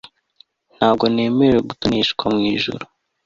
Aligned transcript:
ntabwo 0.75 1.03
nemerewe 1.13 1.61
gutoneshwa 1.69 2.23
mu 2.33 2.41
ijuru 2.53 2.83